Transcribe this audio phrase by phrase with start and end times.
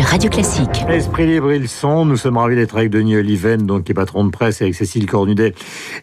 [0.00, 0.84] sur Radio Classique.
[0.88, 2.04] Esprit libre, ils sont.
[2.04, 4.74] Nous sommes ravis d'être avec Denis Oliven, donc qui est patron de presse, et avec
[4.74, 5.54] Cécile Cornudet,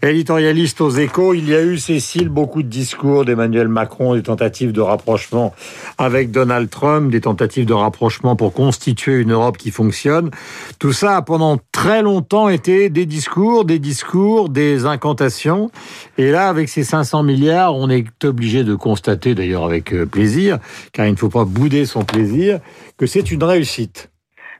[0.01, 1.33] éditorialiste aux échos.
[1.33, 5.53] Il y a eu, Cécile, beaucoup de discours d'Emmanuel Macron, des tentatives de rapprochement
[5.97, 10.31] avec Donald Trump, des tentatives de rapprochement pour constituer une Europe qui fonctionne.
[10.79, 15.71] Tout ça a pendant très longtemps été des discours, des discours, des incantations.
[16.17, 20.59] Et là, avec ces 500 milliards, on est obligé de constater, d'ailleurs avec euh, plaisir,
[20.93, 22.59] car il ne faut pas bouder son plaisir,
[22.97, 23.86] que c'est une réussite.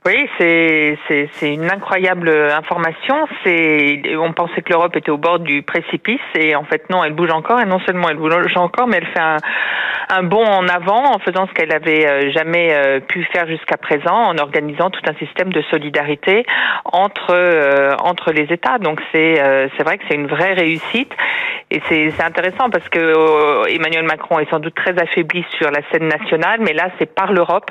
[0.06, 3.26] Oui, c'est c'est une incroyable information.
[3.42, 7.14] C'est on pensait que l'Europe était au bord du précipice et en fait non, elle
[7.14, 9.38] bouge encore et non seulement elle bouge encore, mais elle fait un,
[10.08, 13.76] un bond en avant en faisant ce qu'elle avait euh, jamais euh, pu faire jusqu'à
[13.76, 16.44] présent, en organisant tout un système de solidarité
[16.84, 18.78] entre euh, entre les États.
[18.78, 19.34] Donc c'est
[19.76, 21.12] c'est vrai que c'est une vraie réussite
[21.70, 26.08] et c'est intéressant parce que Emmanuel Macron est sans doute très affaibli sur la scène
[26.08, 27.70] nationale, mais là c'est par l'Europe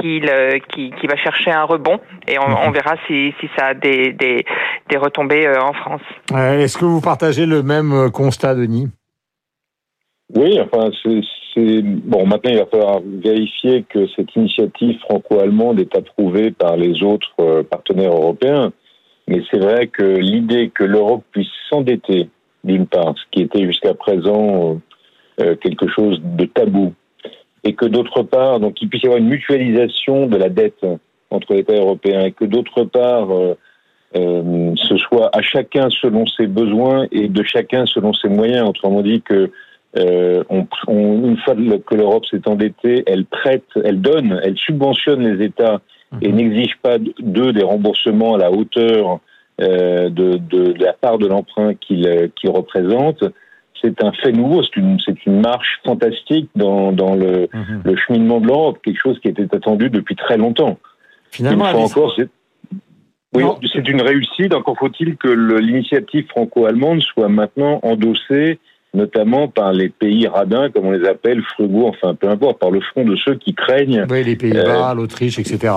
[0.00, 0.30] qu'il
[0.68, 4.12] qui, qui va chercher un rebond et on, on verra si, si ça a des,
[4.12, 4.44] des,
[4.88, 6.02] des retombées en France.
[6.32, 8.88] Est-ce que vous partagez le même constat, Denis?
[10.34, 12.26] Oui, enfin, c'est bon.
[12.26, 17.62] Maintenant, il va falloir vérifier que cette initiative franco-allemande est approuvée par les autres euh,
[17.62, 18.72] partenaires européens.
[19.28, 22.30] Mais c'est vrai que l'idée que l'Europe puisse s'endetter,
[22.64, 24.80] d'une part, ce qui était jusqu'à présent
[25.40, 26.94] euh, euh, quelque chose de tabou,
[27.64, 30.84] et que d'autre part, donc il puisse y avoir une mutualisation de la dette
[31.30, 33.28] entre États européens, et que d'autre part,
[34.14, 38.68] ce soit à chacun selon ses besoins et de chacun selon ses moyens.
[38.68, 39.50] Autrement dit que
[39.96, 45.22] euh, on, on, une fois que l'Europe s'est endettée, elle prête, elle donne, elle subventionne
[45.22, 45.80] les États
[46.22, 46.36] et mhm.
[46.36, 49.16] n'exige pas d'eux des remboursements à la hauteur euh,
[49.58, 53.24] de, de, de, la part de l'emprunt euh, qu représentent.
[53.80, 57.82] C'est un fait nouveau, c'est une, une marche fantastique dans, dans le, mhm.
[57.84, 60.78] le cheminement de l'Europe, quelque chose qui était attendu depuis très longtemps.
[61.32, 62.28] Finalement, une encore, c'est
[63.34, 64.54] oui, c'est une réussite.
[64.54, 68.58] Encore faut-il que l'initiative franco-allemande soit maintenant endossée
[68.94, 72.80] notamment par les pays radins, comme on les appelle, frugaux, enfin peu importe, par le
[72.80, 74.06] front de ceux qui craignent.
[74.10, 75.72] Oui, les Pays-Bas, euh, l'Autriche, etc.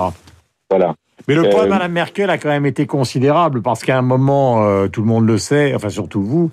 [0.70, 0.94] Voilà.
[1.28, 4.02] Mais le poids de euh, Mme Merkel a quand même été considérable parce qu'à un
[4.02, 6.50] moment, euh, tout le monde le sait, enfin surtout vous,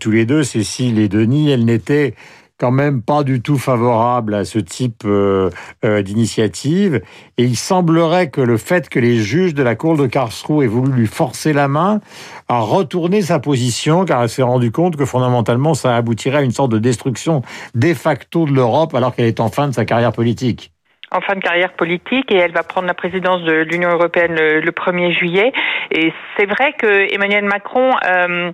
[0.00, 2.14] tous les deux, Cécile et Denis, elle n'était
[2.62, 5.50] quand même pas du tout favorable à ce type euh,
[5.84, 7.02] euh, d'initiative.
[7.36, 10.68] Et il semblerait que le fait que les juges de la Cour de Karlsruhe aient
[10.68, 12.00] voulu lui forcer la main
[12.46, 16.52] a retourné sa position, car elle s'est rendue compte que fondamentalement, ça aboutirait à une
[16.52, 17.42] sorte de destruction
[17.74, 20.71] de facto de l'Europe alors qu'elle est en fin de sa carrière politique
[21.12, 24.70] en fin de carrière politique et elle va prendre la présidence de l'Union européenne le,
[24.72, 25.52] 1er juillet.
[25.90, 28.50] Et c'est vrai que Emmanuel Macron euh,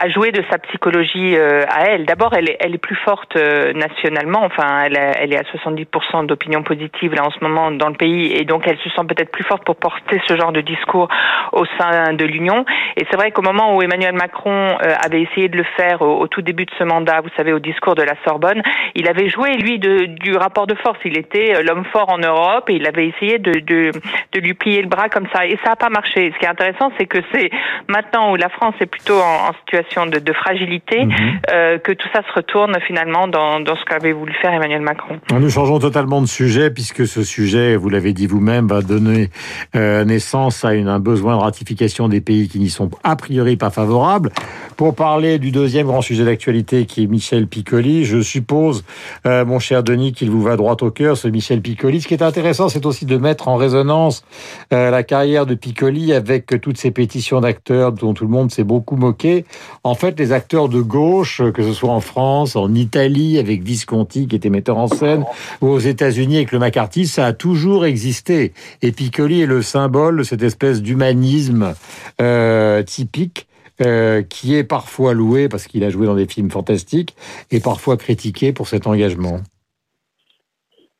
[0.00, 2.06] a joué de sa psychologie euh, à elle.
[2.06, 4.44] D'abord, elle est, elle est plus forte euh, nationalement.
[4.44, 8.32] Enfin, elle, elle est à 70% d'opinion positive là en ce moment dans le pays,
[8.32, 11.08] et donc elle se sent peut-être plus forte pour porter ce genre de discours
[11.52, 12.64] au sein de l'Union.
[12.96, 16.28] Et c'est vrai qu'au moment où Emmanuel Macron euh, avait essayé de le faire au,
[16.28, 18.62] tout début de ce mandat, vous savez, au discours de la Sorbonne,
[18.94, 20.98] il avait joué lui de, du rapport de force.
[21.04, 23.92] Il était l'homme fort en Europe et il avait essayé de, de,
[24.32, 25.46] de lui plier le bras comme ça.
[25.46, 26.32] Et ça n'a pas marché.
[26.34, 27.50] Ce qui est intéressant, c'est que c'est
[27.88, 31.40] maintenant où la France est plutôt en, en situation de, fragilité, mhm.
[31.50, 35.18] euh, que tout ça se retourne finalement dans, ce qu'avait voulu faire Emmanuel Macron.
[35.32, 39.30] Nous changeons totalement de sujet, puisque ce sujet, vous l'avez dit vous-même, va donner
[39.74, 43.56] euh, naissance à une, un besoin de ratification des pays qui n'y sont a priori
[43.56, 44.30] pas favorables.
[44.76, 48.84] Pour parler du deuxième grand sujet d'actualité, qui est Michel Piccoli, je suppose,
[49.26, 51.87] euh, mon cher Denis, qu'il vous va droit au cœur, ce Michel Piccoli.
[51.88, 54.24] Ce qui est intéressant, c'est aussi de mettre en résonance
[54.70, 58.96] la carrière de Piccoli avec toutes ces pétitions d'acteurs dont tout le monde s'est beaucoup
[58.96, 59.44] moqué
[59.84, 64.26] en fait, les acteurs de gauche, que ce soit en France, en Italie, avec Visconti
[64.26, 65.24] qui était metteur en scène,
[65.60, 68.52] ou aux États-Unis avec le McCarthy, ça a toujours existé.
[68.82, 71.74] Et Piccoli est le symbole de cette espèce d'humanisme
[72.20, 73.46] euh, typique.
[73.80, 77.14] Euh, qui est parfois loué parce qu'il a joué dans des films fantastiques
[77.52, 79.38] et parfois critiqué pour cet engagement.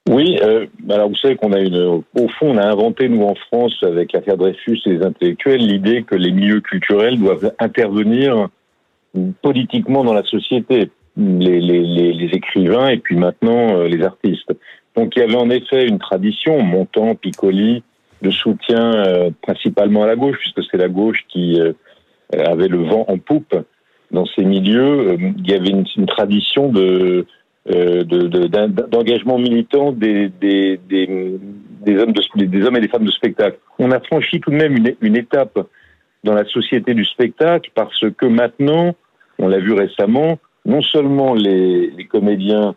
[0.08, 3.34] Oui, euh, alors vous savez qu'on a une, au fond, on a inventé nous en
[3.34, 8.48] France avec l'affaire Dreyfus et les intellectuels l'idée que les milieux culturels doivent intervenir
[9.42, 14.50] politiquement dans la société, les, les, les, écrivains et puis maintenant euh, les artistes.
[14.96, 17.82] Donc il y avait en effet une tradition, montant, Piccoli,
[18.22, 21.72] de soutien euh, principalement à la gauche, puisque c'est la gauche qui euh,
[22.32, 23.54] avait le vent en poupe
[24.10, 25.18] dans ces milieux.
[25.18, 27.26] il y avait une, une tradition de
[27.68, 31.38] d'engagement de, militant des, des, des,
[31.82, 33.58] des, hommes de, des hommes et des femmes de spectacle.
[33.78, 35.58] On a franchi tout de même une, une étape
[36.24, 38.94] dans la société du spectacle parce que maintenant,
[39.38, 42.74] on l'a vu récemment, non seulement les, les comédiens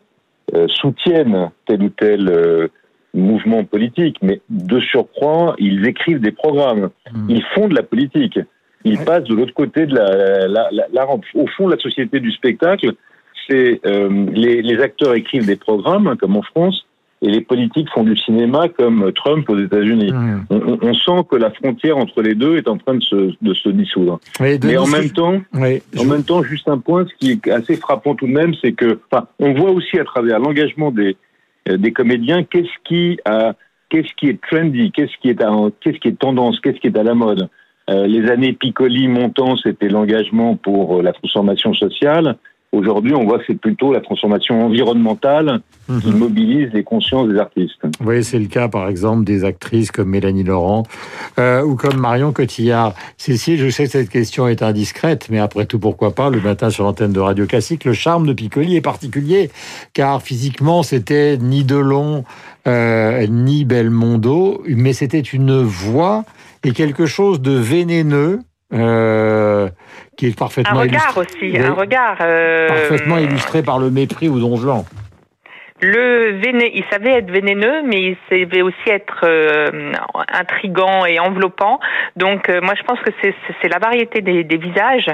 [0.54, 2.68] euh, soutiennent tel ou tel euh,
[3.14, 7.30] mouvement politique, mais de surcroît, ils écrivent des programmes, mmh.
[7.30, 8.40] ils font de la politique.
[8.84, 11.24] Ils passent de l'autre côté de la, la, la, rampe.
[11.36, 12.94] Au fond, la société du spectacle,
[13.48, 16.86] c'est euh, les, les, acteurs écrivent des programmes, hein, comme en France,
[17.22, 20.12] et les politiques font du cinéma comme Trump aux États-Unis.
[20.12, 20.46] Mmh.
[20.50, 23.54] On, on, sent que la frontière entre les deux est en train de se, de
[23.54, 24.20] se dissoudre.
[24.40, 27.76] Mais en même temps, oui, en même temps, juste un point, ce qui est assez
[27.76, 31.16] frappant tout de même, c'est que, enfin, on voit aussi à travers l'engagement des
[31.70, 33.54] euh, des comédiens, qu'est-ce qui a,
[33.90, 35.44] qu'est-ce qui est trendy, qu'est-ce qui est,
[35.82, 37.50] qu'est-ce qui est tendance, qu'est-ce qui est à la mode.
[37.90, 42.38] Euh, les années Piccoli montant, c'était l'engagement pour euh, la transformation sociale.
[42.72, 45.60] Aujourd'hui, on voit que c'est plutôt la transformation environnementale
[46.02, 46.18] qui mhm.
[46.18, 47.82] mobilise les consciences des artistes.
[48.00, 50.84] Oui, c'est le cas, par exemple, des actrices comme Mélanie Laurent
[51.38, 52.94] euh, ou comme Marion Cotillard.
[53.18, 56.70] Cécile, je sais que cette question est indiscrète, mais après tout, pourquoi pas, le matin
[56.70, 59.50] sur l'antenne de Radio Classique, le charme de Piccoli est particulier,
[59.94, 62.24] car physiquement, c'était ni Delon,
[62.68, 66.24] euh, ni Belmondo, mais c'était une voix
[66.64, 68.40] et quelque chose de vénéneux
[68.74, 69.70] euh,
[70.22, 72.68] qui est parfaitement un regard aussi, un regard euh...
[72.68, 74.84] parfaitement illustré par le mépris ou Don Juan.
[75.82, 76.72] Le véné...
[76.76, 79.92] il savait être vénéneux, mais il savait aussi être euh,
[80.32, 81.80] intrigant et enveloppant.
[82.18, 85.10] Donc, euh, moi, je pense que c'est la variété des, des visages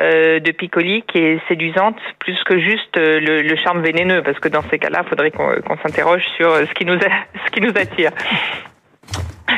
[0.00, 4.48] euh, de Piccoli qui est séduisante, plus que juste le, le, charme vénéneux, parce que
[4.48, 7.10] dans ces cas-là, il faudrait qu'on qu s'interroge sur ce qui nous, a...
[7.46, 8.12] ce qui nous attire.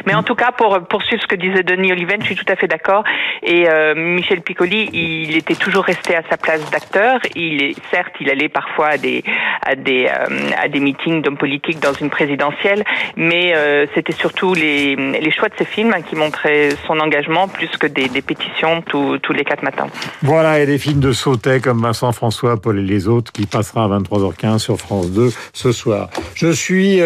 [0.06, 2.56] Mais en tout cas, pour poursuivre ce que disait Denis Oliven, je suis tout à
[2.56, 3.04] fait d'accord.
[3.42, 7.20] Et euh, Michel Piccoli, il était toujours resté à sa place d'acteur.
[7.34, 9.24] Il est, certes, il allait parfois à des
[9.62, 12.84] à des euh, à des meetings d'hommes politiques dans une présidentielle,
[13.16, 17.68] mais euh, c'était surtout les les choix de ses films qui montraient son engagement plus
[17.76, 19.88] que des, pétitions tous tous les quatre matins.
[20.22, 23.84] Voilà, et des films de sautet comme Vincent François, Paul et les autres, qui passera
[23.84, 26.08] à 23h15 sur France 2 ce soir.
[26.34, 27.00] Je suis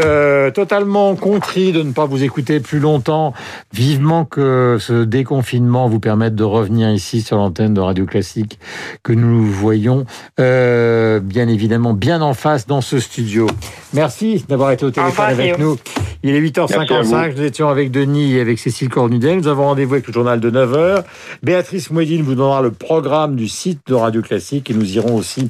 [0.55, 3.35] totalement contrit de ne pas vous écouter longtemps.
[3.73, 8.59] Vivement que ce déconfinement vous permette de revenir ici sur l'antenne de Radio Classique
[9.03, 10.05] que nous voyons
[10.39, 13.47] euh, bien évidemment bien en face dans ce studio.
[13.93, 15.77] Merci d'avoir été au téléphone avec nous.
[16.23, 19.37] Il est 8h55, nous étions avec Denis et avec Cécile Cornudet.
[19.37, 21.05] Nous avons rendez-vous avec le journal de 9h.
[21.43, 25.49] Béatrice Mouedine vous donnera le programme du site de Radio Classique et nous irons aussi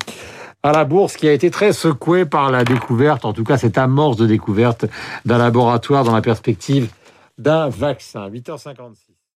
[0.63, 3.79] à la bourse qui a été très secouée par la découverte, en tout cas cette
[3.79, 4.85] amorce de découverte
[5.25, 6.89] d'un laboratoire dans la perspective
[7.41, 8.29] d'un vaccin.
[8.29, 9.20] 8h56.